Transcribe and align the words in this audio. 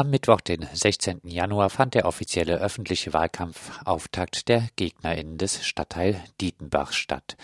Am 0.00 0.08
Mittwoch, 0.08 0.40
den 0.40 0.66
16. 0.72 1.20
Januar, 1.24 1.68
fand 1.68 1.92
der 1.92 2.06
offizielle 2.06 2.56
öffentliche 2.58 3.12
Wahlkampfauftakt 3.12 4.48
der 4.48 4.66
GegnerInnen 4.76 5.36
des 5.36 5.62
Stadtteil 5.62 6.16
Dietenbach 6.40 6.94
statt. 6.94 7.36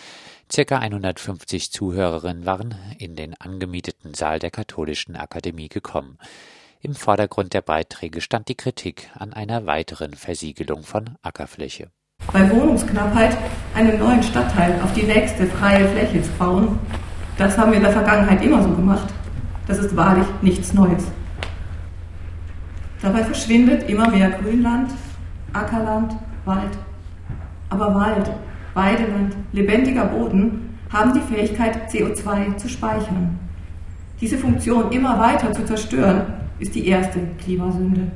Circa 0.51 0.79
150 0.79 1.71
Zuhörerinnen 1.71 2.47
waren 2.47 2.75
in 2.99 3.15
den 3.15 3.39
angemieteten 3.39 4.15
Saal 4.15 4.39
der 4.39 4.51
Katholischen 4.51 5.17
Akademie 5.17 5.69
gekommen. 5.69 6.17
Im 6.81 6.95
Vordergrund 6.95 7.53
der 7.53 7.61
Beiträge 7.61 8.23
stand 8.23 8.49
die 8.49 8.55
Kritik 8.55 9.11
an 9.13 9.35
einer 9.35 9.67
weiteren 9.67 10.15
Versiegelung 10.15 10.83
von 10.83 11.19
Ackerfläche. 11.21 11.91
Bei 12.33 12.51
Wohnungsknappheit 12.51 13.37
einen 13.75 13.99
neuen 13.99 14.23
Stadtteil 14.23 14.81
auf 14.81 14.95
die 14.95 15.03
nächste 15.03 15.47
freie 15.47 15.87
Fläche 15.89 16.23
zu 16.23 16.31
bauen, 16.39 16.79
das 17.37 17.59
haben 17.59 17.73
wir 17.73 17.77
in 17.77 17.85
der 17.85 17.93
Vergangenheit 17.93 18.43
immer 18.43 18.63
so 18.63 18.71
gemacht. 18.71 19.13
Das 19.69 19.77
ist 19.77 19.95
wahrlich 19.95 20.27
nichts 20.41 20.73
Neues. 20.73 21.05
Dabei 23.07 23.23
verschwindet 23.23 23.89
immer 23.89 24.11
mehr 24.11 24.31
Grünland, 24.31 24.91
Ackerland, 25.53 26.17
Wald. 26.45 26.77
Aber 27.69 27.95
Wald, 27.95 28.33
Weideland, 28.75 29.37
lebendiger 29.53 30.07
Boden 30.07 30.77
haben 30.93 31.13
die 31.15 31.21
Fähigkeit, 31.21 31.89
CO2 31.89 32.57
zu 32.57 32.69
speichern. 32.69 33.39
Diese 34.21 34.37
Funktion 34.37 34.91
immer 34.91 35.21
weiter 35.21 35.53
zu 35.53 35.65
zerstören, 35.65 36.23
ist 36.59 36.75
die 36.75 36.89
erste 36.89 37.21
Klimasünde. 37.45 38.11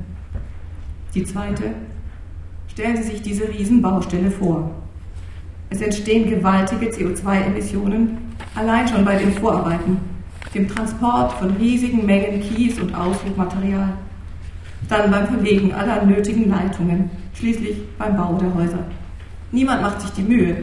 Die 1.14 1.22
zweite, 1.22 1.66
stellen 2.66 2.96
Sie 2.96 3.04
sich 3.04 3.22
diese 3.22 3.48
Riesenbaustelle 3.48 4.32
vor. 4.32 4.72
Es 5.68 5.80
entstehen 5.80 6.28
gewaltige 6.28 6.86
CO2-Emissionen 6.86 8.18
allein 8.56 8.88
schon 8.88 9.04
bei 9.04 9.14
den 9.14 9.34
Vorarbeiten, 9.34 9.98
dem 10.52 10.66
Transport 10.66 11.34
von 11.34 11.50
riesigen 11.52 12.04
Mengen 12.04 12.40
Kies 12.40 12.80
und 12.80 12.92
Ausflugmaterial 12.92 13.92
dann 14.88 15.10
beim 15.10 15.26
Verlegen 15.26 15.72
aller 15.72 16.04
nötigen 16.04 16.50
Leitungen, 16.50 17.10
schließlich 17.34 17.76
beim 17.98 18.16
Bau 18.16 18.38
der 18.38 18.54
Häuser. 18.54 18.84
Niemand 19.52 19.82
macht 19.82 20.00
sich 20.00 20.10
die 20.12 20.22
Mühe, 20.22 20.56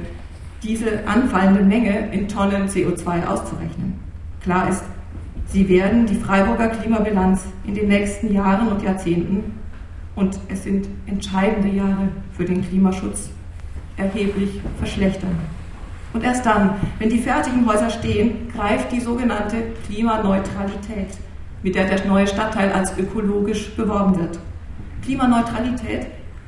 diese 0.64 1.08
anfallende 1.08 1.62
Menge 1.62 2.12
in 2.12 2.28
Tonnen 2.28 2.68
CO2 2.68 3.26
auszurechnen. 3.26 4.00
Klar 4.42 4.70
ist, 4.70 4.84
sie 5.48 5.68
werden 5.70 6.06
die 6.06 6.16
Freiburger 6.16 6.70
Klimabilanz 6.70 7.44
in 7.66 7.76
den 7.76 7.88
nächsten 7.88 8.34
Jahren 8.34 8.68
und 8.68 8.82
Jahrzehnten, 8.82 9.44
und 10.16 10.40
es 10.50 10.64
sind 10.64 10.88
entscheidende 11.06 11.70
Jahre 11.70 12.10
für 12.32 12.44
den 12.44 12.68
Klimaschutz, 12.68 13.30
erheblich 13.98 14.60
verschlechtern. 14.80 15.38
Und 16.14 16.24
erst 16.24 16.46
dann, 16.46 16.72
wenn 16.98 17.10
die 17.10 17.20
fertigen 17.20 17.68
Häuser 17.68 17.92
stehen, 17.92 18.52
greift 18.52 18.92
die 18.92 19.00
sogenannte 19.00 19.58
Klimaneutralität 19.86 21.10
mit 21.64 21.76
der 21.76 21.86
der 21.86 22.06
neue 22.06 22.28
Stadtteil 22.28 22.72
als 22.72 22.98
ökologisch 22.98 23.72
beworben 23.76 24.20
wird. 24.20 24.40
Klimaneutralität 25.04 26.08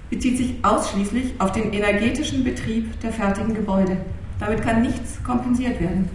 bezieht 0.10 0.38
sich 0.38 0.56
ausschließlich 0.64 1.34
auf 1.40 1.52
den 1.52 1.72
energetischen 1.72 2.44
Betrieb 2.44 3.00
der 3.02 3.12
fertigen 3.12 3.54
Gebäude. 3.54 3.98
Damit 4.40 4.62
kann 4.62 4.82
nichts 4.82 5.24
kompensiert 5.24 5.80
werden. 5.80 6.10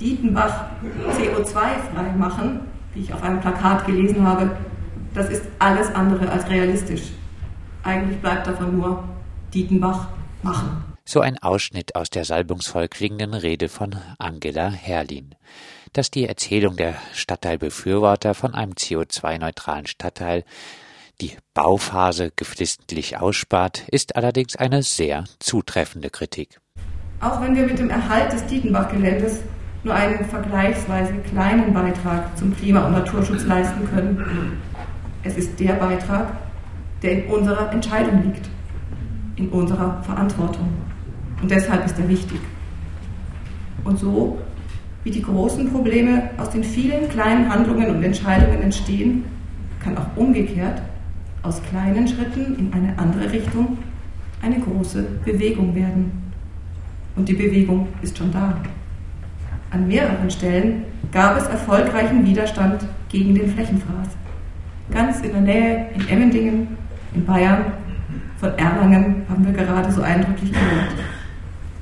Dietenbach 0.00 0.66
CO2-frei 1.10 2.12
machen, 2.18 2.60
wie 2.94 3.00
ich 3.00 3.14
auf 3.14 3.22
einem 3.22 3.40
Plakat 3.40 3.86
gelesen 3.86 4.26
habe, 4.26 4.50
das 5.14 5.30
ist 5.30 5.44
alles 5.58 5.94
andere 5.94 6.30
als 6.30 6.48
realistisch. 6.50 7.12
Eigentlich 7.82 8.18
bleibt 8.20 8.46
davon 8.46 8.76
nur 8.76 9.04
Dietenbach 9.54 10.08
machen. 10.42 10.84
So 11.06 11.20
ein 11.20 11.38
Ausschnitt 11.38 11.94
aus 11.94 12.10
der 12.10 12.24
salbungsvoll 12.24 12.88
klingenden 12.88 13.32
Rede 13.32 13.68
von 13.68 13.96
Angela 14.18 14.68
Herrlin 14.68 15.34
dass 15.96 16.10
die 16.10 16.28
Erzählung 16.28 16.76
der 16.76 16.94
Stadtteilbefürworter 17.14 18.34
von 18.34 18.54
einem 18.54 18.72
CO2-neutralen 18.72 19.86
Stadtteil 19.86 20.44
die 21.22 21.32
Bauphase 21.54 22.32
geflissentlich 22.36 23.18
ausspart, 23.18 23.88
ist 23.88 24.16
allerdings 24.16 24.56
eine 24.56 24.82
sehr 24.82 25.24
zutreffende 25.38 26.10
Kritik. 26.10 26.60
Auch 27.20 27.40
wenn 27.40 27.56
wir 27.56 27.62
mit 27.62 27.78
dem 27.78 27.88
Erhalt 27.88 28.30
des 28.30 28.44
Dietenbach-Geländes 28.44 29.40
nur 29.84 29.94
einen 29.94 30.26
vergleichsweise 30.26 31.14
kleinen 31.30 31.72
Beitrag 31.72 32.36
zum 32.36 32.54
Klima- 32.54 32.84
und 32.84 32.92
Naturschutz 32.92 33.44
leisten 33.44 33.88
können, 33.88 34.60
es 35.22 35.38
ist 35.38 35.58
der 35.58 35.74
Beitrag, 35.74 36.36
der 37.02 37.12
in 37.12 37.26
unserer 37.26 37.72
Entscheidung 37.72 38.22
liegt, 38.22 38.50
in 39.36 39.48
unserer 39.48 40.02
Verantwortung. 40.02 40.68
Und 41.40 41.50
deshalb 41.50 41.86
ist 41.86 41.98
er 41.98 42.08
wichtig. 42.08 42.40
Und 43.84 43.98
so 43.98 44.38
wie 45.06 45.12
die 45.12 45.22
großen 45.22 45.70
Probleme 45.70 46.30
aus 46.36 46.50
den 46.50 46.64
vielen 46.64 47.08
kleinen 47.08 47.48
Handlungen 47.48 47.94
und 47.94 48.02
Entscheidungen 48.02 48.60
entstehen, 48.60 49.24
kann 49.78 49.96
auch 49.96 50.16
umgekehrt 50.16 50.82
aus 51.44 51.62
kleinen 51.62 52.08
Schritten 52.08 52.56
in 52.58 52.72
eine 52.72 52.98
andere 52.98 53.30
Richtung 53.30 53.78
eine 54.42 54.58
große 54.58 55.04
Bewegung 55.24 55.76
werden. 55.76 56.10
Und 57.14 57.28
die 57.28 57.34
Bewegung 57.34 57.86
ist 58.02 58.18
schon 58.18 58.32
da. 58.32 58.58
An 59.70 59.86
mehreren 59.86 60.28
Stellen 60.28 60.82
gab 61.12 61.38
es 61.38 61.46
erfolgreichen 61.46 62.26
Widerstand 62.26 62.84
gegen 63.08 63.36
den 63.36 63.48
Flächenfraß. 63.48 64.08
Ganz 64.90 65.20
in 65.20 65.30
der 65.30 65.40
Nähe, 65.40 65.86
in 65.94 66.08
Emmendingen, 66.08 66.66
in 67.14 67.24
Bayern, 67.24 67.66
von 68.38 68.50
Erlangen 68.58 69.22
haben 69.28 69.46
wir 69.46 69.52
gerade 69.52 69.92
so 69.92 70.02
eindrücklich 70.02 70.50
gehört. 70.50 70.96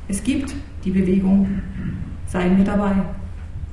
Es 0.09 0.23
gibt 0.23 0.55
die 0.85 0.91
Bewegung 0.91 1.49
seien 2.27 2.57
wir 2.57 2.65
dabei. 2.65 2.95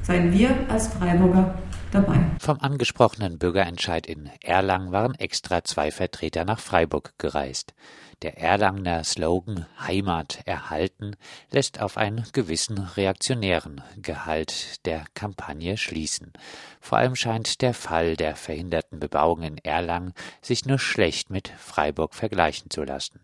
Seien 0.01 0.33
wir 0.33 0.49
als 0.69 0.87
Freiburger 0.87 1.55
dabei. 1.91 2.17
Vom 2.39 2.59
angesprochenen 2.59 3.37
Bürgerentscheid 3.37 4.07
in 4.07 4.29
Erlangen 4.41 4.91
waren 4.91 5.15
extra 5.15 5.63
zwei 5.63 5.91
Vertreter 5.91 6.45
nach 6.45 6.59
Freiburg 6.59 7.13
gereist. 7.17 7.73
Der 8.21 8.37
Erlangener 8.37 9.03
Slogan 9.03 9.65
Heimat 9.79 10.41
erhalten 10.45 11.15
lässt 11.49 11.81
auf 11.81 11.97
einen 11.97 12.23
gewissen 12.33 12.77
reaktionären 12.77 13.81
Gehalt 13.99 14.85
der 14.85 15.05
Kampagne 15.15 15.75
schließen. 15.75 16.31
Vor 16.79 16.99
allem 16.99 17.15
scheint 17.15 17.61
der 17.61 17.73
Fall 17.73 18.15
der 18.15 18.35
verhinderten 18.35 18.99
Bebauung 18.99 19.41
in 19.41 19.57
Erlangen 19.57 20.13
sich 20.41 20.65
nur 20.65 20.77
schlecht 20.77 21.31
mit 21.31 21.47
Freiburg 21.57 22.13
vergleichen 22.13 22.69
zu 22.69 22.83
lassen. 22.83 23.21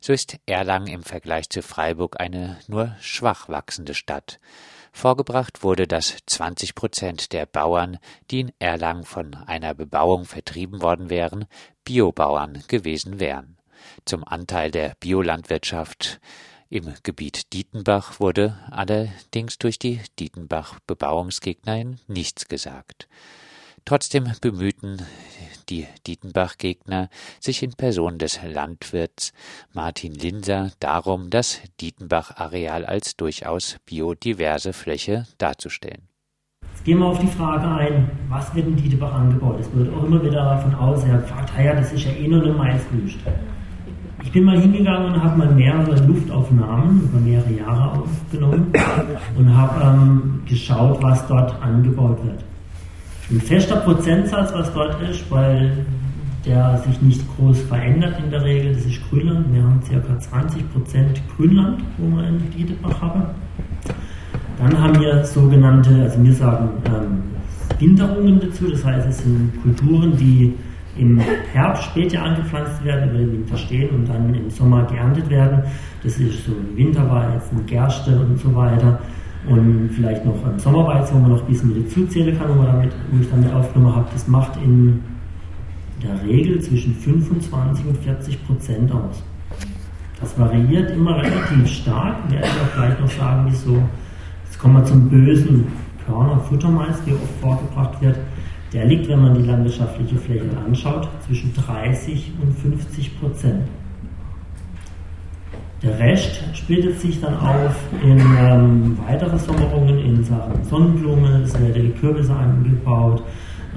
So 0.00 0.12
ist 0.12 0.38
Erlangen 0.46 0.86
im 0.86 1.02
Vergleich 1.02 1.48
zu 1.50 1.62
Freiburg 1.62 2.20
eine 2.20 2.58
nur 2.68 2.96
schwach 3.00 3.48
wachsende 3.48 3.94
Stadt. 3.94 4.38
Vorgebracht 4.92 5.62
wurde, 5.62 5.86
dass 5.86 6.16
20 6.26 6.74
Prozent 6.74 7.32
der 7.32 7.46
Bauern, 7.46 7.98
die 8.30 8.40
in 8.40 8.52
Erlangen 8.58 9.04
von 9.04 9.34
einer 9.34 9.74
Bebauung 9.74 10.24
vertrieben 10.24 10.82
worden 10.82 11.10
wären, 11.10 11.46
Biobauern 11.84 12.64
gewesen 12.68 13.20
wären. 13.20 13.58
Zum 14.04 14.24
Anteil 14.24 14.70
der 14.70 14.94
Biolandwirtschaft 15.00 16.20
im 16.70 16.92
Gebiet 17.02 17.52
Dietenbach 17.52 18.20
wurde 18.20 18.58
allerdings 18.70 19.58
durch 19.58 19.78
die 19.78 20.00
Dietenbach-Bebauungsgegnerin 20.18 21.98
nichts 22.08 22.46
gesagt. 22.46 23.08
Trotzdem 23.88 24.24
bemühten 24.42 24.98
die 25.70 25.86
Dietenbach-Gegner 26.06 27.08
sich 27.40 27.62
in 27.62 27.70
Person 27.70 28.18
des 28.18 28.38
Landwirts 28.46 29.32
Martin 29.72 30.12
Linser 30.12 30.72
darum, 30.78 31.30
das 31.30 31.62
Dietenbach-Areal 31.80 32.84
als 32.84 33.16
durchaus 33.16 33.78
biodiverse 33.86 34.74
Fläche 34.74 35.26
darzustellen. 35.38 36.02
Jetzt 36.70 36.84
gehen 36.84 36.98
wir 36.98 37.06
auf 37.06 37.18
die 37.18 37.28
Frage 37.28 37.66
ein, 37.66 38.10
was 38.28 38.54
wird 38.54 38.66
in 38.66 38.76
Dietenbach 38.76 39.14
angebaut? 39.14 39.58
Es 39.58 39.72
wird 39.72 39.90
auch 39.94 40.04
immer 40.04 40.22
wieder 40.22 40.58
von 40.58 40.74
außen 40.74 41.08
her 41.08 41.20
gefragt, 41.20 41.50
ja, 41.58 41.72
das 41.72 41.90
ist 41.90 42.04
ja 42.04 42.12
eh 42.12 42.28
nur 42.28 42.42
eine 42.42 42.52
Maiswüste. 42.52 43.32
Ich 44.22 44.30
bin 44.30 44.44
mal 44.44 44.60
hingegangen 44.60 45.14
und 45.14 45.24
habe 45.24 45.38
mal 45.38 45.54
mehrere 45.54 45.96
Luftaufnahmen 46.04 47.04
über 47.04 47.20
mehrere 47.20 47.52
Jahre 47.54 48.02
aufgenommen 48.02 48.70
und 49.38 49.56
habe 49.56 49.82
ähm, 49.82 50.42
geschaut, 50.44 51.02
was 51.02 51.26
dort 51.26 51.58
angebaut 51.62 52.22
wird. 52.22 52.44
Ein 53.30 53.42
fester 53.42 53.76
Prozentsatz, 53.76 54.54
was 54.54 54.72
dort 54.72 55.02
ist, 55.02 55.30
weil 55.30 55.84
der 56.46 56.78
sich 56.78 57.02
nicht 57.02 57.20
groß 57.36 57.60
verändert 57.60 58.18
in 58.24 58.30
der 58.30 58.42
Regel, 58.42 58.72
das 58.72 58.86
ist 58.86 59.06
Grünland. 59.10 59.52
Wir 59.52 59.62
haben 59.62 59.80
ca. 59.80 59.96
20% 59.96 61.36
Grünland, 61.36 61.82
wo 61.98 62.16
wir 62.16 62.26
in 62.26 62.50
Dietebach 62.50 63.02
haben. 63.02 63.24
Dann 64.58 64.80
haben 64.80 64.98
wir 64.98 65.22
sogenannte, 65.26 65.90
also 66.04 66.24
wir 66.24 66.32
sagen 66.32 66.70
ähm, 66.86 67.22
Winterungen 67.78 68.40
dazu, 68.40 68.70
das 68.70 68.82
heißt 68.82 69.06
es 69.06 69.18
sind 69.18 69.52
Kulturen, 69.62 70.16
die 70.16 70.54
im 70.96 71.20
Herbst 71.52 71.84
später 71.84 72.22
angepflanzt 72.22 72.82
werden, 72.82 73.10
über 73.10 73.18
den 73.18 73.32
Winter 73.32 73.58
stehen 73.58 73.90
und 73.90 74.08
dann 74.08 74.34
im 74.34 74.48
Sommer 74.48 74.84
geerntet 74.84 75.28
werden. 75.28 75.62
Das 76.02 76.18
ist 76.18 76.46
so 76.46 76.52
Winterweizen, 76.74 77.66
Gerste 77.66 78.18
und 78.18 78.38
so 78.38 78.54
weiter 78.54 78.98
und 79.48 79.90
vielleicht 79.94 80.24
noch 80.24 80.44
ein 80.44 80.58
Sommerweizen, 80.58 81.16
wo 81.16 81.20
man 81.20 81.30
noch 81.32 81.42
ein 81.42 81.46
bisschen 81.46 81.74
mit 81.74 81.90
zuzählen 81.90 82.36
kann, 82.38 82.58
wo, 82.58 82.62
damit, 82.62 82.92
wo 83.10 83.20
ich 83.20 83.30
dann 83.30 83.40
mit 83.40 83.52
aufgenommen 83.52 83.94
habe, 83.94 84.06
das 84.12 84.28
macht 84.28 84.56
in 84.62 85.02
der 86.02 86.22
Regel 86.22 86.60
zwischen 86.60 86.94
25 86.94 87.86
und 87.86 87.98
40 87.98 88.46
Prozent 88.46 88.92
aus. 88.92 89.22
Das 90.20 90.38
variiert 90.38 90.90
immer 90.90 91.16
relativ 91.16 91.68
stark, 91.68 92.16
werde 92.30 92.46
ich 92.46 92.60
auch 92.60 92.74
gleich 92.74 93.00
noch 93.00 93.10
sagen, 93.10 93.46
wieso. 93.48 93.82
Jetzt 94.44 94.58
kommen 94.58 94.74
wir 94.74 94.84
zum 94.84 95.08
bösen 95.08 95.66
Körner 96.04 96.40
Futtermais, 96.40 96.96
der 97.06 97.14
oft 97.14 97.40
vorgebracht 97.40 98.00
wird. 98.00 98.18
der 98.72 98.84
liegt, 98.84 99.08
wenn 99.08 99.22
man 99.22 99.34
die 99.34 99.44
landwirtschaftliche 99.44 100.16
Fläche 100.16 100.50
anschaut, 100.66 101.08
zwischen 101.26 101.54
30 101.54 102.32
und 102.42 102.52
50 102.58 103.20
Prozent. 103.20 103.62
Der 105.82 105.96
Rest 105.96 106.42
splittet 106.54 106.98
sich 106.98 107.20
dann 107.20 107.36
auf 107.36 107.76
in 108.02 108.18
ähm, 108.18 108.98
weitere 109.06 109.38
Sommerungen 109.38 109.96
in 109.98 110.24
Sachen 110.24 110.64
Sonnenblume, 110.64 111.42
es 111.44 111.56
werden 111.60 111.94
Kürbisse 112.00 112.34
angebaut, 112.34 113.22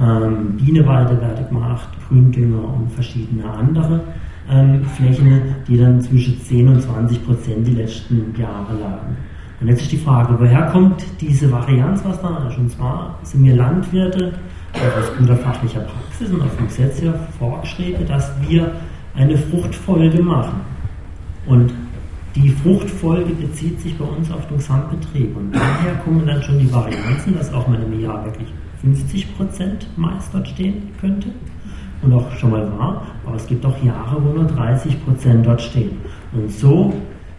ähm, 0.02 0.58
Bienenweide 0.58 1.22
wird 1.22 1.48
gemacht, 1.48 1.90
Gründünger 2.08 2.74
und 2.74 2.92
verschiedene 2.92 3.48
andere 3.48 4.02
ähm, 4.50 4.84
Flächen, 4.84 5.42
die 5.68 5.78
dann 5.78 6.02
zwischen 6.02 6.42
10 6.42 6.70
und 6.70 6.82
20 6.82 7.24
Prozent 7.24 7.68
die 7.68 7.76
letzten 7.76 8.34
Jahre 8.36 8.80
lagen. 8.80 9.16
Und 9.60 9.68
jetzt 9.68 9.84
ist 9.84 9.92
die 9.92 9.98
Frage, 9.98 10.36
woher 10.40 10.64
kommt 10.72 11.06
diese 11.20 11.52
Varianz, 11.52 12.04
was 12.04 12.20
da 12.20 12.48
ist? 12.50 12.58
Und 12.58 12.72
zwar 12.72 13.20
sind 13.22 13.44
wir 13.44 13.56
Landwirte 13.56 14.34
aus 14.74 15.16
guter 15.20 15.36
fachlicher 15.36 15.82
Praxis 15.82 16.32
und 16.32 16.42
aus 16.42 16.56
dem 16.58 16.66
Gesetz 16.66 17.00
her 17.00 17.14
vorgeschrieben, 17.38 18.08
dass 18.08 18.32
wir 18.48 18.72
eine 19.14 19.38
Fruchtfolge 19.38 20.24
machen. 20.24 20.62
Und 21.46 21.72
die 22.36 22.50
Fruchtfolge 22.50 23.34
bezieht 23.34 23.80
sich 23.82 23.98
bei 23.98 24.06
uns 24.06 24.32
auf 24.32 24.48
den 24.48 24.58
Gesamtbetrieb. 24.58 25.36
Und 25.36 25.54
daher 25.54 25.96
kommen 26.04 26.26
dann 26.26 26.42
schon 26.42 26.60
die 26.60 26.72
Varianzen, 26.72 27.36
dass 27.36 27.54
auch 27.54 27.68
mal 27.68 27.82
im 27.82 28.00
Jahr 28.00 28.24
wirklich 28.24 28.48
50 28.82 29.36
Prozent 29.36 29.88
meist 29.98 30.34
dort 30.34 30.48
stehen 30.48 30.90
könnte. 31.00 31.30
Und 32.02 32.14
auch 32.14 32.32
schon 32.34 32.52
mal 32.52 32.72
war. 32.78 33.06
Aber 33.26 33.36
es 33.36 33.46
gibt 33.46 33.66
auch 33.66 33.84
Jahre, 33.84 34.24
wo 34.24 34.34
nur 34.34 34.46
30 34.46 35.04
Prozent 35.06 35.46
dort 35.46 35.62
stehen. 35.62 35.98
Und 36.32 36.52
so 36.52 36.94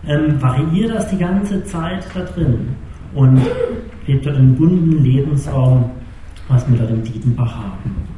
ähm, 0.06 0.40
variiert 0.40 0.90
das 0.94 1.08
die 1.08 1.18
ganze 1.18 1.64
Zeit 1.64 2.06
da 2.14 2.20
drin. 2.20 2.68
Und 3.14 3.40
lebt 4.06 4.26
dort 4.26 4.36
einen 4.36 4.54
bunten 4.54 5.02
Lebensraum, 5.02 5.90
was 6.48 6.68
wir 6.70 6.78
dort 6.78 6.90
im 6.90 7.02
Dietenbach 7.02 7.56
haben. 7.56 8.11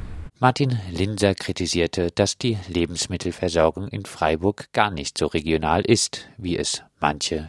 Martin 0.44 0.76
Linser 0.92 1.34
kritisierte, 1.34 2.08
dass 2.14 2.36
die 2.36 2.58
Lebensmittelversorgung 2.68 3.88
in 3.88 4.04
Freiburg 4.04 4.66
gar 4.74 4.90
nicht 4.90 5.16
so 5.16 5.24
regional 5.24 5.80
ist, 5.80 6.28
wie 6.36 6.58
es 6.58 6.82
manche 7.00 7.48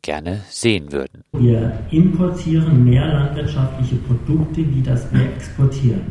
gerne 0.00 0.42
sehen 0.48 0.92
würden. 0.92 1.24
Wir 1.32 1.76
importieren 1.90 2.84
mehr 2.84 3.04
landwirtschaftliche 3.04 3.96
Produkte, 3.96 4.58
wie 4.58 4.80
das 4.80 5.12
wir 5.12 5.22
exportieren. 5.22 6.02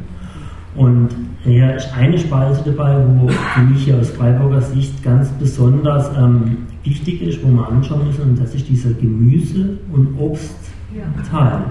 Und 0.76 1.08
hier 1.46 1.76
ist 1.76 1.88
eine 1.94 2.20
Spalte 2.20 2.70
dabei, 2.70 3.02
wo 3.16 3.30
für 3.30 3.62
mich 3.62 3.86
hier 3.86 3.98
aus 3.98 4.10
Freiburger 4.10 4.60
Sicht 4.60 5.02
ganz 5.02 5.30
besonders 5.40 6.14
ähm, 6.18 6.68
wichtig 6.84 7.22
ist, 7.22 7.42
wo 7.46 7.48
wir 7.48 7.66
anschauen 7.66 8.06
müssen, 8.06 8.24
und 8.24 8.36
das 8.38 8.54
ist 8.54 8.68
dieser 8.68 8.92
Gemüse- 8.92 9.78
und 9.94 10.20
Obstteil. 10.20 11.64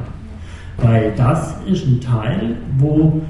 Weil 0.78 1.14
das 1.16 1.54
ist 1.66 1.84
ein 1.84 2.00
Teil, 2.00 2.56
wo 2.78 3.20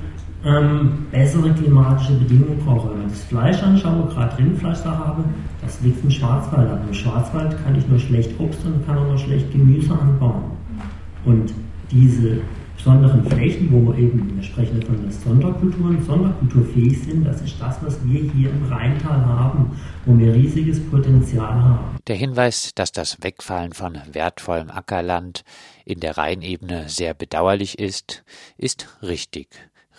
ähm, 0.44 1.06
bessere 1.10 1.52
klimatische 1.52 2.12
Bedingungen 2.12 2.58
brauche. 2.64 2.90
Wenn 2.90 3.06
ich 3.06 3.12
das 3.12 3.24
Fleisch 3.24 3.62
anschaue, 3.62 4.08
gerade 4.08 4.38
Rindfleisch 4.38 4.82
da 4.84 4.96
habe, 4.96 5.24
das 5.60 5.80
liegt 5.80 6.02
im 6.04 6.10
Schwarzwald. 6.10 6.70
Aber 6.70 6.80
im 6.86 6.94
Schwarzwald 6.94 7.56
kann 7.64 7.76
ich 7.76 7.86
nur 7.88 7.98
schlecht 7.98 8.38
Obst 8.38 8.64
und 8.64 8.86
kann 8.86 8.98
auch 8.98 9.06
nur 9.06 9.18
schlecht 9.18 9.50
Gemüse 9.52 9.92
anbauen. 9.92 10.44
Und 11.24 11.52
diese 11.90 12.40
besonderen 12.76 13.24
Flächen, 13.24 13.72
wo 13.72 13.90
wir 13.90 13.98
eben, 13.98 14.36
wir 14.36 14.42
sprechen 14.42 14.80
von 14.82 14.96
den 14.96 15.10
Sonderkulturen, 15.10 16.02
sonderkulturfähig 16.04 17.02
sind, 17.02 17.24
das 17.26 17.42
ist 17.42 17.60
das, 17.60 17.76
was 17.82 17.98
wir 18.04 18.20
hier 18.32 18.50
im 18.50 18.64
Rheintal 18.70 19.26
haben, 19.26 19.76
wo 20.06 20.16
wir 20.16 20.32
riesiges 20.32 20.80
Potenzial 20.88 21.60
haben. 21.60 21.96
Der 22.06 22.16
Hinweis, 22.16 22.70
dass 22.74 22.92
das 22.92 23.18
Wegfallen 23.20 23.72
von 23.72 23.98
wertvollem 24.12 24.70
Ackerland 24.70 25.42
in 25.84 25.98
der 25.98 26.16
Rheinebene 26.16 26.88
sehr 26.88 27.14
bedauerlich 27.14 27.78
ist, 27.78 28.24
ist 28.56 28.96
richtig. 29.02 29.48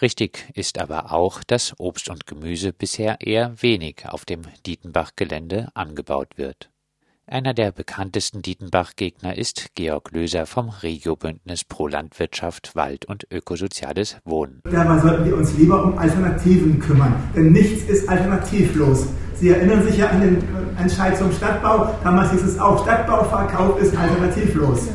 Richtig 0.02 0.48
ist 0.54 0.80
aber 0.80 1.12
auch, 1.12 1.44
dass 1.44 1.74
Obst 1.78 2.10
und 2.10 2.26
Gemüse 2.26 2.72
bisher 2.72 3.18
eher 3.20 3.54
wenig 3.62 4.06
auf 4.08 4.24
dem 4.24 4.42
Dietenbach-Gelände 4.66 5.70
angebaut 5.74 6.38
wird. 6.38 6.70
Einer 7.28 7.54
der 7.54 7.72
bekanntesten 7.72 8.42
Dietenbach-Gegner 8.42 9.38
ist 9.38 9.76
Georg 9.76 10.12
Löser 10.12 10.48
vom 10.48 10.70
Regiobündnis 10.70 11.64
Pro 11.64 11.88
Landwirtschaft, 11.88 12.76
Wald 12.76 13.06
und 13.06 13.28
ökosoziales 13.30 14.18
Wohnen. 14.26 14.62
Dabei 14.64 15.00
sollten 15.00 15.26
wir 15.26 15.38
uns 15.38 15.56
lieber 15.56 15.84
um 15.84 15.98
Alternativen 15.98 16.80
kümmern, 16.80 17.14
denn 17.36 17.52
nichts 17.52 17.84
ist 17.84 18.10
alternativlos. 18.10 19.10
Sie 19.36 19.50
erinnern 19.50 19.84
sich 19.84 19.98
ja 19.98 20.10
an 20.10 20.22
den 20.22 20.44
Entscheid 20.80 21.18
zum 21.18 21.32
Stadtbau. 21.32 21.94
Damals 22.04 22.32
hieß 22.32 22.44
es 22.44 22.60
auch, 22.60 22.82
Stadtbauverkauf 22.84 23.80
ist 23.80 23.96
alternativlos. 23.96 24.88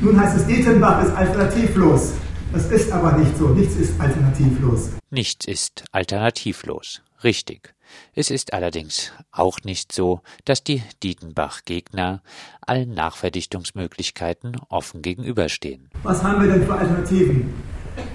Nun 0.00 0.18
heißt 0.18 0.36
es, 0.36 0.46
Dietenbach 0.46 1.04
ist 1.04 1.14
alternativlos. 1.14 2.14
Das 2.54 2.70
ist 2.70 2.92
aber 2.92 3.18
nicht 3.18 3.36
so. 3.36 3.48
Nichts 3.48 3.74
ist 3.74 4.00
alternativlos. 4.00 4.90
Nichts 5.10 5.44
ist 5.44 5.82
alternativlos. 5.90 7.02
Richtig. 7.24 7.74
Es 8.14 8.30
ist 8.30 8.52
allerdings 8.52 9.10
auch 9.32 9.58
nicht 9.64 9.90
so, 9.90 10.20
dass 10.44 10.62
die 10.62 10.80
Dietenbach-Gegner 11.02 12.22
allen 12.60 12.94
Nachverdichtungsmöglichkeiten 12.94 14.56
offen 14.68 15.02
gegenüberstehen. 15.02 15.90
Was 16.04 16.22
haben 16.22 16.42
wir 16.42 16.52
denn 16.52 16.64
für 16.64 16.74
Alternativen? 16.74 17.52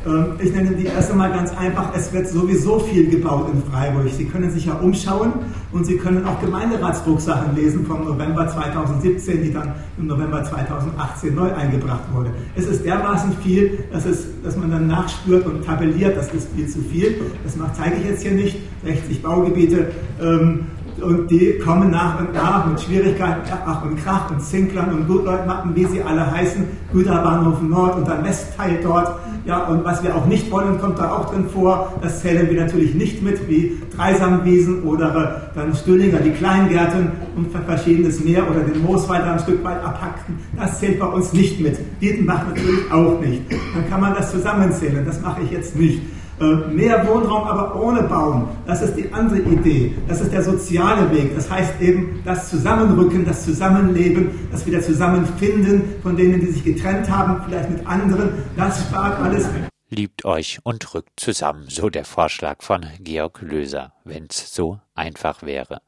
Ähm, 0.06 0.34
ich 0.40 0.54
nenne 0.54 0.72
die 0.72 0.86
erste 0.86 1.14
mal 1.14 1.32
ganz 1.32 1.56
einfach. 1.56 1.94
Es 1.96 2.12
wird 2.14 2.28
sowieso 2.28 2.80
viel 2.80 3.10
gebaut 3.10 3.50
in 3.54 3.62
Freiburg. 3.72 4.08
Sie 4.10 4.26
können 4.26 4.50
sich 4.52 4.66
ja 4.66 4.74
umschauen 4.74 5.34
und 5.72 5.86
Sie 5.86 5.98
können 5.98 6.26
auch 6.26 6.40
Gemeinderatsdrucksachen 6.42 7.56
lesen 7.56 7.86
vom 7.86 8.06
November 8.06 8.48
2017, 8.48 9.44
die 9.44 9.54
dann 9.54 9.74
im 9.98 10.08
November 10.08 10.44
2018 10.44 11.36
neu 11.36 11.54
eingebracht 11.54 12.04
wurde. 12.14 12.32
Es 12.56 12.66
ist 12.66 12.86
dermaßen 12.86 13.34
viel, 13.44 13.80
dass, 13.92 14.06
es, 14.06 14.28
dass 14.44 14.56
man 14.56 14.72
dann 14.72 14.88
nachspürt 14.88 15.46
und 15.46 15.66
tabelliert, 15.66 16.16
das 16.18 16.34
ist 16.34 16.50
viel 16.56 16.68
zu 16.68 16.80
viel. 16.80 17.22
Das 17.44 17.58
zeige 17.76 17.98
ich 17.98 18.06
jetzt 18.06 18.24
hier 18.24 18.32
nicht. 18.32 18.58
60 18.84 19.22
Baugebiete. 19.22 19.92
Ähm, 20.22 20.68
und 21.02 21.32
die 21.32 21.58
kommen 21.60 21.92
nach 21.92 22.20
und 22.20 22.34
nach 22.34 22.66
mit 22.66 22.82
Schwierigkeiten, 22.82 23.42
Ach 23.66 23.84
und 23.84 23.96
Krach 24.04 24.30
und 24.32 24.42
Zinklern 24.42 24.94
und 24.94 25.08
Gutleutmappen, 25.08 25.76
wie 25.76 25.86
sie 25.86 26.02
alle 26.02 26.30
heißen, 26.30 26.66
Güterbahnhof 26.92 27.62
Nord 27.62 27.98
und 27.98 28.08
dann 28.08 28.24
Westteil 28.24 28.80
dort. 28.84 29.18
Ja, 29.46 29.66
und 29.68 29.84
was 29.84 30.04
wir 30.04 30.16
auch 30.16 30.26
nicht 30.26 30.52
wollen, 30.52 30.80
kommt 30.80 31.00
da 31.00 31.12
auch 31.12 31.32
drin 31.32 31.46
vor. 31.50 31.94
Das 32.02 32.22
zählen 32.22 32.50
wir 32.50 32.62
natürlich 32.62 32.94
nicht 32.94 33.22
mit, 33.24 33.48
wie 33.50 33.78
Dreisamwiesen 33.96 34.84
oder 34.84 35.52
dann 35.56 35.74
Stüllinger, 35.76 36.20
die 36.20 36.32
Kleingärten 36.32 37.12
und 37.36 37.52
verschiedenes 37.66 38.24
mehr 38.24 38.50
oder 38.50 38.62
den 38.62 38.84
Mooswald 38.84 39.24
ein 39.24 39.40
Stück 39.40 39.64
weit 39.64 39.84
abhacken. 39.84 40.38
Das 40.58 40.80
zählt 40.80 41.00
bei 41.00 41.08
uns 41.08 41.34
nicht 41.34 41.60
mit. 41.60 41.78
Dietenbach 42.02 42.48
natürlich 42.48 42.92
auch 42.92 43.20
nicht. 43.20 43.42
Dann 43.74 43.90
kann 43.90 44.02
man 44.02 44.14
das 44.14 44.32
zusammenzählen. 44.32 45.06
Das 45.06 45.22
mache 45.22 45.42
ich 45.44 45.52
jetzt 45.52 45.76
nicht. 45.76 46.02
Äh, 46.40 46.56
mehr 46.74 47.06
Wohnraum, 47.06 47.44
aber 47.44 47.76
ohne 47.82 48.04
Bauen. 48.04 48.48
Das 48.66 48.82
ist 48.82 48.96
die 48.96 49.12
andere 49.12 49.40
Idee. 49.40 49.94
Das 50.08 50.22
ist 50.22 50.32
der 50.32 50.42
soziale 50.42 51.12
Weg. 51.12 51.36
Das 51.36 51.50
heißt 51.50 51.82
eben 51.82 52.22
das 52.24 52.50
Zusammenrücken, 52.50 53.26
das 53.26 53.44
Zusammenleben, 53.44 54.48
das 54.50 54.66
wieder 54.66 54.82
Zusammenfinden 54.82 55.96
von 56.02 56.16
denen, 56.16 56.40
die 56.40 56.48
sich 56.48 56.64
getrennt 56.64 57.10
haben, 57.10 57.44
vielleicht 57.46 57.70
mit 57.70 57.86
anderen. 57.86 58.30
Das 58.56 58.80
spart 58.80 59.20
alles. 59.20 59.50
Liebt 59.90 60.24
euch 60.24 60.60
und 60.64 60.94
rückt 60.94 61.20
zusammen, 61.20 61.66
so 61.68 61.90
der 61.90 62.06
Vorschlag 62.06 62.62
von 62.62 62.86
Georg 63.00 63.42
Löser, 63.42 63.92
wenn's 64.06 64.54
so 64.54 64.80
einfach 64.96 65.42
wäre. 65.42 65.82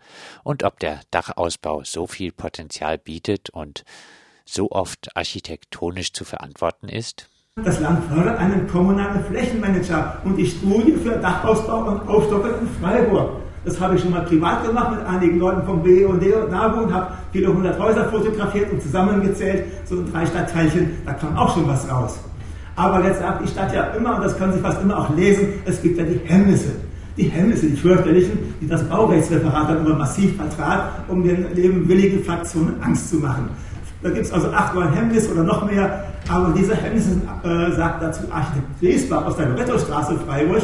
Und 0.43 0.63
ob 0.63 0.79
der 0.79 0.99
Dachausbau 1.11 1.83
so 1.85 2.07
viel 2.07 2.33
Potenzial 2.33 2.97
bietet 2.97 3.51
und 3.51 3.85
so 4.43 4.71
oft 4.71 5.15
architektonisch 5.15 6.11
zu 6.11 6.25
verantworten 6.25 6.89
ist, 6.89 7.29
das 7.65 7.81
Land 7.81 7.99
fördert 8.05 8.39
einen 8.39 8.65
kommunalen 8.67 9.25
Flächenmanager 9.25 10.15
und 10.23 10.37
die 10.37 10.45
Studie 10.45 10.93
für 10.93 11.17
Dachausbau 11.17 11.79
und 11.91 12.07
Aufstockung 12.07 12.51
in 12.61 12.67
Freiburg. 12.81 13.31
Das 13.65 13.77
habe 13.77 13.95
ich 13.95 14.01
schon 14.01 14.11
mal 14.11 14.21
privat 14.21 14.65
gemacht 14.65 14.95
mit 14.95 15.05
einigen 15.05 15.37
Leuten 15.37 15.65
vom 15.65 15.83
BUND 15.83 16.33
und 16.33 16.49
NABU 16.49 16.83
und 16.83 16.93
habe 16.93 17.11
viele 17.33 17.53
hundert 17.53 17.77
Häuser 17.77 18.05
fotografiert 18.05 18.71
und 18.71 18.81
zusammengezählt, 18.81 19.65
so 19.83 19.97
in 19.97 20.09
drei 20.09 20.25
Stadtteilchen, 20.25 20.91
da 21.05 21.11
kam 21.11 21.35
auch 21.35 21.53
schon 21.53 21.67
was 21.67 21.91
raus. 21.91 22.19
Aber 22.77 23.03
jetzt 23.03 23.19
sagt 23.19 23.43
die 23.43 23.49
Stadt 23.49 23.75
ja 23.75 23.83
immer, 23.97 24.15
und 24.15 24.23
das 24.23 24.37
können 24.37 24.53
Sie 24.53 24.59
fast 24.59 24.81
immer 24.81 24.97
auch 24.97 25.13
lesen, 25.13 25.49
es 25.65 25.81
gibt 25.81 25.97
ja 25.97 26.05
die 26.05 26.21
Hemmnisse. 26.23 26.71
Die 27.17 27.23
Hemmnisse, 27.23 27.65
die 27.65 27.75
fürchterlichen, 27.75 28.39
die 28.61 28.67
das 28.69 28.81
Baurechtsreferat 28.85 29.71
dann 29.71 29.85
immer 29.85 29.97
massiv 29.97 30.37
vertrat, 30.37 30.89
um 31.09 31.21
den 31.21 31.53
lebenwilligen 31.53 32.23
Fraktionen 32.23 32.81
Angst 32.81 33.09
zu 33.09 33.17
machen. 33.17 33.49
Da 34.01 34.09
gibt 34.09 34.25
es 34.25 34.31
also 34.31 34.49
acht, 34.49 34.73
neun 34.73 34.91
Hemmnisse 34.93 35.31
oder 35.31 35.43
noch 35.43 35.69
mehr. 35.69 36.05
Aber 36.29 36.53
diese 36.57 36.75
Hemmnisse 36.75 37.21
äh, 37.43 37.71
sagt 37.75 38.01
dazu 38.01 38.23
Architekt 38.31 38.79
Griesbach 38.79 39.25
aus 39.25 39.37
der 39.37 39.49
Lorettostraße 39.49 40.17
Freiburg, 40.25 40.63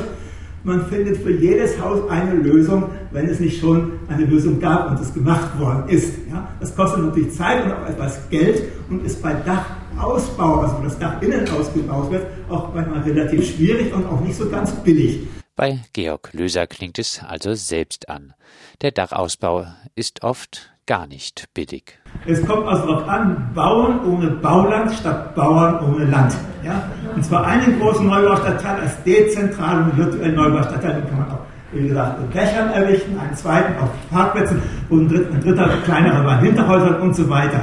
man 0.64 0.86
findet 0.88 1.18
für 1.18 1.32
jedes 1.32 1.80
Haus 1.80 2.10
eine 2.10 2.34
Lösung, 2.34 2.90
wenn 3.12 3.30
es 3.30 3.40
nicht 3.40 3.60
schon 3.60 3.94
eine 4.10 4.26
Lösung 4.26 4.60
gab 4.60 4.92
und 4.92 5.00
es 5.00 5.14
gemacht 5.14 5.58
worden 5.60 5.88
ist. 5.88 6.14
Ja? 6.30 6.48
Das 6.60 6.76
kostet 6.76 7.06
natürlich 7.06 7.34
Zeit 7.34 7.64
und 7.64 7.72
auch 7.72 7.88
etwas 7.88 8.20
Geld 8.30 8.64
und 8.90 9.06
ist 9.06 9.22
bei 9.22 9.34
Dachausbau, 9.34 10.62
also 10.62 10.80
wo 10.80 10.84
das 10.84 11.00
Dach 11.00 11.22
innen 11.22 11.48
ausgebaut 11.50 12.12
wird, 12.12 12.26
auch 12.50 12.74
manchmal 12.74 13.02
relativ 13.02 13.56
schwierig 13.56 13.94
und 13.94 14.06
auch 14.08 14.20
nicht 14.20 14.36
so 14.36 14.50
ganz 14.50 14.72
billig. 14.72 15.28
Bei 15.56 15.80
Georg 15.94 16.34
Löser 16.34 16.68
klingt 16.68 17.00
es 17.00 17.22
also 17.26 17.54
selbst 17.54 18.10
an. 18.10 18.34
Der 18.82 18.92
Dachausbau 18.92 19.68
ist 19.96 20.24
oft 20.24 20.72
gar 20.88 21.06
nicht 21.06 21.46
billig. 21.54 22.00
Es 22.26 22.44
kommt 22.46 22.66
also 22.66 22.88
darauf 22.88 23.08
an, 23.08 23.52
bauen 23.54 24.00
ohne 24.06 24.32
Bauland 24.32 24.92
statt 24.92 25.36
Bauern 25.36 25.80
ohne 25.86 26.06
Land. 26.06 26.36
Ja? 26.64 26.90
Und 27.16 27.24
zwar 27.24 27.46
einen 27.46 27.80
großen 27.80 28.08
Neubaustadtteil 28.08 28.80
als 28.82 29.04
dezentralen 29.04 29.92
und 29.92 29.98
virtuellen 29.98 30.36
Neubaustadtteil, 30.36 30.96
den 30.96 31.10
kann 31.10 31.20
man 31.20 31.32
auch 31.32 31.40
wie 31.72 31.88
gesagt, 31.90 32.22
in 32.22 32.32
Dächern 32.32 32.70
errichten, 32.70 33.20
einen 33.20 33.36
zweiten 33.36 33.78
auf 33.82 33.90
Parkplätzen 34.10 34.62
und 34.90 35.12
ein 35.14 35.42
dritter 35.42 35.68
kleinerer 35.84 36.24
bei 36.24 36.38
Hinterhäusern 36.38 37.02
und 37.02 37.16
so 37.16 37.30
weiter. 37.30 37.60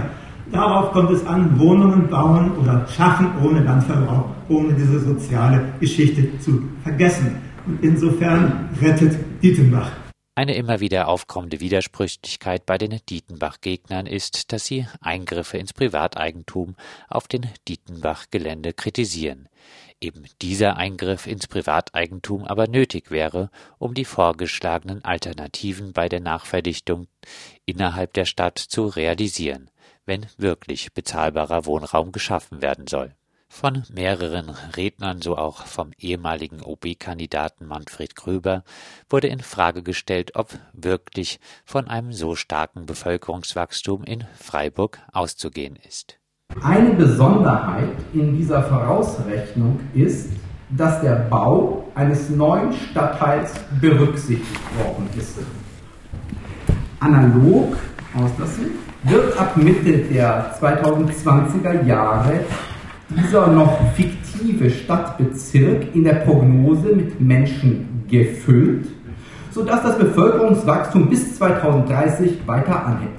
Darauf 0.52 0.92
kommt 0.92 1.10
es 1.10 1.26
an, 1.26 1.58
Wohnungen 1.58 2.08
bauen 2.08 2.52
oder 2.60 2.86
schaffen 2.94 3.28
ohne 3.42 3.60
Landverbrauch, 3.60 4.26
ohne 4.48 4.74
diese 4.74 5.00
soziale 5.00 5.62
Geschichte 5.80 6.38
zu 6.38 6.62
vergessen. 6.82 7.36
Und 7.66 7.82
insofern 7.82 8.68
rettet 8.80 9.16
Dietenbach. 9.42 9.90
Eine 10.36 10.56
immer 10.56 10.80
wieder 10.80 11.06
aufkommende 11.06 11.60
Widersprüchlichkeit 11.60 12.66
bei 12.66 12.76
den 12.76 12.98
Dietenbach-Gegnern 13.08 14.06
ist, 14.06 14.52
dass 14.52 14.64
sie 14.64 14.88
Eingriffe 15.00 15.58
ins 15.58 15.72
Privateigentum 15.72 16.74
auf 17.08 17.28
den 17.28 17.46
Dietenbach-Gelände 17.68 18.72
kritisieren. 18.72 19.48
Eben 20.00 20.24
dieser 20.42 20.76
Eingriff 20.76 21.28
ins 21.28 21.46
Privateigentum 21.46 22.44
aber 22.44 22.66
nötig 22.66 23.12
wäre, 23.12 23.48
um 23.78 23.94
die 23.94 24.04
vorgeschlagenen 24.04 25.04
Alternativen 25.04 25.92
bei 25.92 26.08
der 26.08 26.20
Nachverdichtung 26.20 27.06
innerhalb 27.64 28.12
der 28.14 28.24
Stadt 28.24 28.58
zu 28.58 28.86
realisieren, 28.86 29.70
wenn 30.04 30.26
wirklich 30.36 30.92
bezahlbarer 30.92 31.64
Wohnraum 31.64 32.10
geschaffen 32.10 32.60
werden 32.60 32.88
soll 32.88 33.14
von 33.54 33.84
mehreren 33.94 34.50
Rednern, 34.76 35.22
so 35.22 35.38
auch 35.38 35.66
vom 35.66 35.92
ehemaligen 35.98 36.60
OB-Kandidaten 36.60 37.66
Manfred 37.66 38.16
Gröber, 38.16 38.64
wurde 39.08 39.28
in 39.28 39.38
Frage 39.38 39.84
gestellt, 39.84 40.32
ob 40.34 40.58
wirklich 40.72 41.38
von 41.64 41.86
einem 41.86 42.12
so 42.12 42.34
starken 42.34 42.84
Bevölkerungswachstum 42.84 44.02
in 44.02 44.24
Freiburg 44.36 44.98
auszugehen 45.12 45.78
ist. 45.86 46.18
Eine 46.62 46.90
Besonderheit 46.94 47.90
in 48.12 48.36
dieser 48.36 48.64
Vorausrechnung 48.64 49.78
ist, 49.94 50.30
dass 50.70 51.00
der 51.00 51.14
Bau 51.14 51.88
eines 51.94 52.30
neuen 52.30 52.72
Stadtteils 52.72 53.52
berücksichtigt 53.80 54.78
worden 54.84 55.08
ist. 55.16 55.38
Analog 56.98 57.76
auslassen 58.16 58.72
wird 59.04 59.38
ab 59.38 59.56
Mitte 59.56 59.98
der 59.98 60.58
2020er 60.60 61.84
Jahre 61.84 62.40
dieser 63.10 63.46
noch 63.48 63.92
fiktive 63.94 64.70
Stadtbezirk 64.70 65.94
in 65.94 66.04
der 66.04 66.14
Prognose 66.14 66.94
mit 66.94 67.20
Menschen 67.20 68.04
gefüllt, 68.08 68.86
sodass 69.50 69.82
das 69.82 69.98
Bevölkerungswachstum 69.98 71.08
bis 71.08 71.36
2030 71.36 72.46
weiter 72.46 72.86
anhält. 72.86 73.10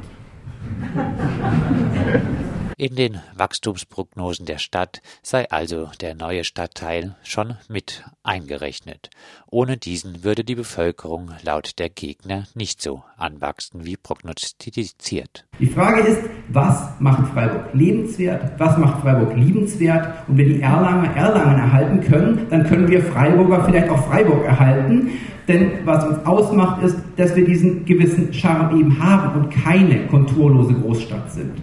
In 2.77 2.93
den 2.95 3.19
Wachstumsprognosen 3.37 4.45
der 4.45 4.57
Stadt 4.57 5.01
sei 5.23 5.49
also 5.49 5.89
der 6.01 6.13
neue 6.13 6.43
Stadtteil 6.43 7.15
schon 7.23 7.55
mit 7.69 8.03
eingerechnet. 8.21 9.09
Ohne 9.49 9.77
diesen 9.77 10.25
würde 10.25 10.43
die 10.43 10.55
Bevölkerung 10.55 11.31
laut 11.41 11.79
der 11.79 11.87
Gegner 11.89 12.47
nicht 12.53 12.81
so 12.81 13.01
anwachsen 13.15 13.85
wie 13.85 13.95
prognostiziert. 13.95 15.45
Die 15.57 15.67
Frage 15.67 16.01
ist, 16.01 16.19
was 16.49 16.99
macht 16.99 17.31
Freiburg 17.31 17.73
lebenswert, 17.73 18.59
was 18.59 18.77
macht 18.77 19.01
Freiburg 19.01 19.37
liebenswert 19.37 20.27
und 20.27 20.37
wenn 20.37 20.49
die 20.49 20.61
Erlanger 20.61 21.15
Erlangen 21.15 21.57
erhalten 21.57 22.01
können, 22.01 22.47
dann 22.49 22.65
können 22.65 22.89
wir 22.89 23.01
Freiburger 23.01 23.63
vielleicht 23.63 23.87
auch 23.87 24.05
Freiburg 24.05 24.43
erhalten. 24.43 25.11
Denn 25.47 25.85
was 25.85 26.03
uns 26.03 26.25
ausmacht, 26.25 26.83
ist, 26.83 26.97
dass 27.15 27.37
wir 27.37 27.45
diesen 27.45 27.85
gewissen 27.85 28.33
Charme 28.33 28.79
eben 28.79 28.99
haben 29.01 29.39
und 29.39 29.49
keine 29.49 30.07
konturlose 30.07 30.73
Großstadt 30.73 31.31
sind. 31.31 31.53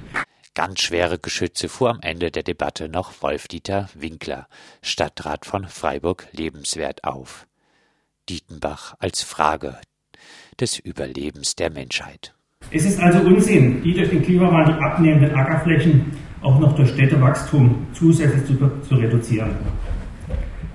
Ganz 0.54 0.82
schwere 0.82 1.18
Geschütze 1.18 1.70
fuhr 1.70 1.88
am 1.88 2.00
Ende 2.02 2.30
der 2.30 2.42
Debatte 2.42 2.90
noch 2.90 3.22
Wolf-Dieter 3.22 3.88
Winkler, 3.94 4.48
Stadtrat 4.82 5.46
von 5.46 5.66
Freiburg, 5.66 6.26
lebenswert 6.32 7.04
auf. 7.04 7.46
Dietenbach 8.28 8.94
als 8.98 9.22
Frage 9.22 9.78
des 10.60 10.78
Überlebens 10.78 11.56
der 11.56 11.70
Menschheit. 11.70 12.34
Es 12.70 12.84
ist 12.84 13.00
also 13.00 13.20
Unsinn, 13.20 13.82
die 13.82 13.94
durch 13.94 14.10
den 14.10 14.22
Klimawandel 14.22 14.78
abnehmenden 14.78 15.34
Ackerflächen 15.34 16.12
auch 16.42 16.58
noch 16.58 16.76
durch 16.76 16.90
Städtewachstum 16.90 17.86
zusätzlich 17.94 18.44
zu, 18.44 18.70
zu 18.86 18.94
reduzieren. 18.96 19.56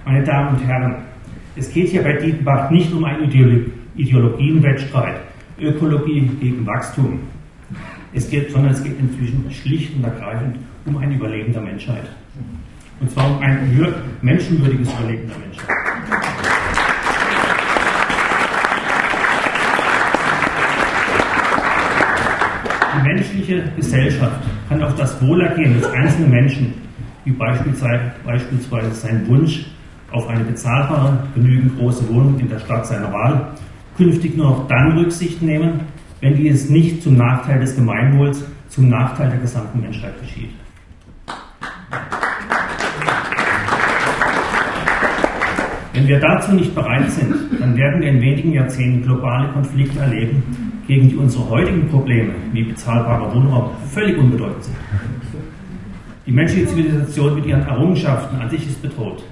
Meine 0.05 0.23
Damen 0.23 0.57
und 0.57 0.65
Herren, 0.65 1.05
es 1.55 1.71
geht 1.71 1.89
hier 1.89 2.01
bei 2.01 2.13
Dietenbach 2.13 2.71
nicht 2.71 2.91
um 2.91 3.03
einen 3.05 3.29
Ideologienwettstreit, 3.95 5.21
Ökologie 5.59 6.31
gegen 6.39 6.65
Wachstum. 6.65 7.19
Es 8.17 8.27
geht, 8.31 8.51
sondern 8.51 8.73
es 8.73 8.83
geht 8.83 8.99
inzwischen 8.99 9.45
schlicht 9.51 9.95
und 9.95 10.03
ergreifend 10.03 10.57
um 10.87 10.97
ein 10.97 11.11
Überleben 11.11 11.53
der 11.53 11.61
Menschheit. 11.61 12.09
Und 12.99 13.11
zwar 13.11 13.29
um 13.29 13.39
ein 13.43 13.59
menschenwürdiges 14.23 14.91
Überleben 14.91 15.29
der 15.29 15.37
Menschheit. 15.37 15.69
Die 22.95 23.07
menschliche 23.07 23.63
Gesellschaft 23.75 24.41
kann 24.67 24.81
auf 24.81 24.95
das 24.95 25.21
Wohlergehen 25.21 25.75
des 25.75 25.85
einzelnen 25.85 26.31
Menschen, 26.31 26.73
wie 27.23 27.33
beispielsweise, 27.33 28.93
sein 28.93 29.27
Wunsch 29.27 29.67
auf 30.09 30.27
eine 30.27 30.43
bezahlbare, 30.43 31.19
genügend 31.35 31.77
große 31.77 32.09
Wohnung 32.09 32.39
in 32.39 32.49
der 32.49 32.57
Stadt 32.57 32.87
seiner 32.87 33.13
Wahl, 33.13 33.49
künftig 33.95 34.35
nur 34.35 34.49
noch 34.49 34.67
dann 34.67 34.97
Rücksicht 34.97 35.43
nehmen, 35.43 35.81
wenn 36.21 36.35
dies 36.35 36.69
nicht 36.69 37.03
zum 37.03 37.17
Nachteil 37.17 37.59
des 37.59 37.75
Gemeinwohls, 37.75 38.43
zum 38.69 38.89
Nachteil 38.89 39.29
der 39.29 39.39
gesamten 39.39 39.81
Menschheit 39.81 40.19
geschieht. 40.19 40.49
Wenn 45.93 46.07
wir 46.07 46.19
dazu 46.19 46.53
nicht 46.53 46.75
bereit 46.75 47.09
sind, 47.09 47.33
dann 47.59 47.75
werden 47.75 48.01
wir 48.01 48.09
in 48.09 48.21
wenigen 48.21 48.53
Jahrzehnten 48.53 49.01
globale 49.01 49.51
Konflikte 49.51 49.99
erleben, 49.99 50.43
gegen 50.87 51.09
die 51.09 51.15
unsere 51.15 51.49
heutigen 51.49 51.87
Probleme 51.89 52.33
wie 52.53 52.63
bezahlbarer 52.63 53.33
Wohnraum 53.33 53.71
völlig 53.91 54.17
unbedeutend 54.17 54.63
sind. 54.63 54.75
Die 56.25 56.31
menschliche 56.31 56.67
Zivilisation 56.67 57.35
mit 57.35 57.45
ihren 57.45 57.65
Errungenschaften 57.65 58.39
an 58.39 58.49
sich 58.49 58.67
ist 58.67 58.81
bedroht. 58.81 59.23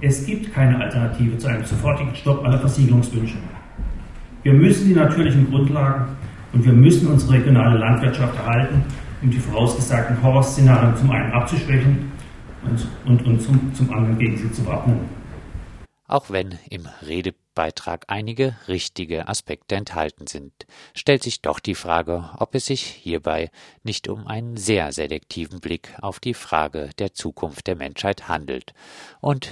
Es 0.00 0.26
gibt 0.26 0.52
keine 0.52 0.78
Alternative 0.78 1.38
zu 1.38 1.48
einem 1.48 1.64
sofortigen 1.64 2.14
Stopp 2.14 2.44
aller 2.44 2.58
Versiegelungswünsche. 2.58 3.36
Wir 4.42 4.52
müssen 4.52 4.88
die 4.88 4.94
natürlichen 4.94 5.50
Grundlagen 5.50 6.06
und 6.52 6.64
wir 6.64 6.72
müssen 6.72 7.08
unsere 7.08 7.34
regionale 7.34 7.78
Landwirtschaft 7.78 8.36
erhalten, 8.36 8.84
um 9.22 9.30
die 9.30 9.38
vorausgesagten 9.38 10.22
Horrorszenarien 10.22 10.96
zum 10.96 11.10
einen 11.10 11.32
abzuschwächen 11.32 12.12
und, 12.62 12.86
und, 13.06 13.26
und 13.26 13.42
zum, 13.42 13.74
zum 13.74 13.92
anderen 13.92 14.18
gegen 14.18 14.36
sie 14.36 14.50
zu 14.52 14.66
wappnen. 14.66 15.00
Auch 16.06 16.28
wenn 16.28 16.58
im 16.68 16.88
Redebeitrag 17.06 18.06
einige 18.08 18.56
richtige 18.66 19.28
Aspekte 19.28 19.76
enthalten 19.76 20.26
sind, 20.26 20.52
stellt 20.92 21.22
sich 21.22 21.40
doch 21.40 21.60
die 21.60 21.76
Frage, 21.76 22.30
ob 22.36 22.56
es 22.56 22.66
sich 22.66 22.82
hierbei 22.82 23.48
nicht 23.84 24.08
um 24.08 24.26
einen 24.26 24.56
sehr 24.56 24.90
selektiven 24.90 25.60
Blick 25.60 25.94
auf 26.02 26.18
die 26.18 26.34
Frage 26.34 26.90
der 26.98 27.14
Zukunft 27.14 27.68
der 27.68 27.76
Menschheit 27.76 28.26
handelt 28.26 28.72
und 29.20 29.50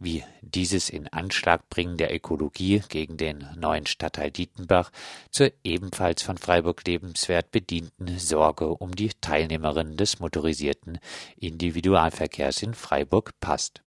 wie 0.00 0.24
dieses 0.40 0.88
in 0.88 1.06
Anschlag 1.08 1.68
bringen 1.68 1.98
der 1.98 2.12
Ökologie 2.12 2.82
gegen 2.88 3.18
den 3.18 3.46
neuen 3.56 3.86
Stadtteil 3.86 4.30
Dietenbach 4.30 4.90
zur 5.30 5.52
ebenfalls 5.62 6.22
von 6.22 6.38
Freiburg 6.38 6.84
lebenswert 6.86 7.52
bedienten 7.52 8.18
Sorge 8.18 8.68
um 8.68 8.96
die 8.96 9.10
Teilnehmerinnen 9.20 9.98
des 9.98 10.18
motorisierten 10.18 10.98
Individualverkehrs 11.36 12.62
in 12.62 12.74
Freiburg 12.74 13.38
passt 13.40 13.78